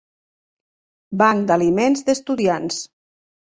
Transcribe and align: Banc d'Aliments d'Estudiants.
Banc 1.19 1.45
d'Aliments 1.53 2.03
d'Estudiants. 2.09 2.83